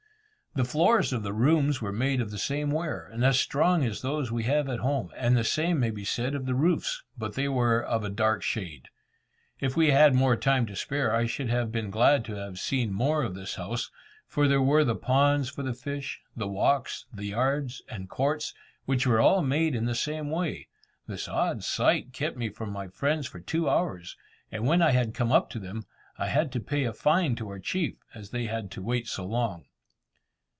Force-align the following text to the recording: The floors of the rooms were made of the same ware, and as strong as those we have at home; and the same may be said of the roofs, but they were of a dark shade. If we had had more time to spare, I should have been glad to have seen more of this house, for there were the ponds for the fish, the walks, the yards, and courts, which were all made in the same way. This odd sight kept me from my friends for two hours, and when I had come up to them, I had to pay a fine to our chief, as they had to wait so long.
The 0.53 0.65
floors 0.65 1.13
of 1.13 1.23
the 1.23 1.31
rooms 1.31 1.81
were 1.81 1.93
made 1.93 2.19
of 2.19 2.29
the 2.29 2.37
same 2.37 2.71
ware, 2.71 3.05
and 3.05 3.23
as 3.23 3.39
strong 3.39 3.85
as 3.85 4.01
those 4.01 4.33
we 4.33 4.43
have 4.43 4.67
at 4.67 4.79
home; 4.81 5.09
and 5.15 5.37
the 5.37 5.45
same 5.45 5.79
may 5.79 5.91
be 5.91 6.03
said 6.03 6.35
of 6.35 6.45
the 6.45 6.53
roofs, 6.53 7.03
but 7.17 7.35
they 7.35 7.47
were 7.47 7.81
of 7.81 8.03
a 8.03 8.09
dark 8.09 8.43
shade. 8.43 8.89
If 9.61 9.77
we 9.77 9.91
had 9.91 9.97
had 10.01 10.15
more 10.15 10.35
time 10.35 10.65
to 10.65 10.75
spare, 10.75 11.15
I 11.15 11.25
should 11.25 11.47
have 11.47 11.71
been 11.71 11.89
glad 11.89 12.25
to 12.25 12.35
have 12.35 12.59
seen 12.59 12.91
more 12.91 13.23
of 13.23 13.33
this 13.33 13.55
house, 13.55 13.89
for 14.27 14.45
there 14.49 14.61
were 14.61 14.83
the 14.83 14.93
ponds 14.93 15.47
for 15.47 15.63
the 15.63 15.71
fish, 15.73 16.19
the 16.35 16.49
walks, 16.49 17.05
the 17.13 17.27
yards, 17.27 17.81
and 17.87 18.09
courts, 18.09 18.53
which 18.83 19.07
were 19.07 19.21
all 19.21 19.41
made 19.41 19.73
in 19.73 19.85
the 19.85 19.95
same 19.95 20.29
way. 20.29 20.67
This 21.07 21.29
odd 21.29 21.63
sight 21.63 22.11
kept 22.11 22.35
me 22.35 22.49
from 22.49 22.71
my 22.71 22.89
friends 22.89 23.25
for 23.25 23.39
two 23.39 23.69
hours, 23.69 24.17
and 24.51 24.67
when 24.67 24.81
I 24.81 24.91
had 24.91 25.13
come 25.13 25.31
up 25.31 25.49
to 25.51 25.59
them, 25.59 25.85
I 26.17 26.27
had 26.27 26.51
to 26.51 26.59
pay 26.59 26.83
a 26.83 26.91
fine 26.91 27.37
to 27.37 27.47
our 27.47 27.59
chief, 27.59 27.95
as 28.13 28.31
they 28.31 28.47
had 28.47 28.69
to 28.71 28.81
wait 28.81 29.07
so 29.07 29.25
long. 29.25 29.67